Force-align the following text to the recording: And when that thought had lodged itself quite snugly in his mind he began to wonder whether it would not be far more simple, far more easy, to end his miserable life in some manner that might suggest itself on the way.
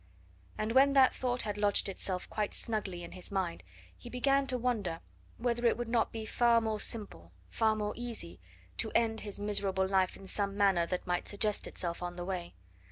And 0.57 0.71
when 0.71 0.93
that 0.93 1.13
thought 1.13 1.43
had 1.43 1.59
lodged 1.59 1.87
itself 1.87 2.27
quite 2.27 2.55
snugly 2.55 3.03
in 3.03 3.11
his 3.11 3.31
mind 3.31 3.61
he 3.95 4.09
began 4.09 4.47
to 4.47 4.57
wonder 4.57 4.99
whether 5.37 5.63
it 5.67 5.77
would 5.77 5.87
not 5.89 6.11
be 6.11 6.25
far 6.25 6.59
more 6.59 6.79
simple, 6.79 7.31
far 7.49 7.75
more 7.75 7.93
easy, 7.95 8.39
to 8.77 8.89
end 8.95 9.19
his 9.21 9.39
miserable 9.39 9.87
life 9.87 10.17
in 10.17 10.25
some 10.25 10.57
manner 10.57 10.87
that 10.87 11.05
might 11.05 11.27
suggest 11.27 11.67
itself 11.67 12.01
on 12.01 12.15
the 12.15 12.25
way. 12.25 12.55